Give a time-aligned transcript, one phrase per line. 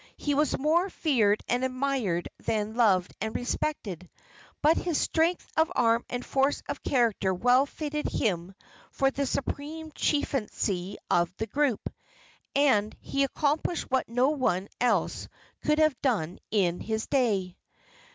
[0.17, 4.09] He was more feared and admired than loved and respected;
[4.63, 8.55] but his strength of arm and force of character well fitted him
[8.89, 11.87] for the supreme chieftaincy of the group,
[12.55, 15.27] and he accomplished what no one else
[15.63, 17.55] could have done in his day.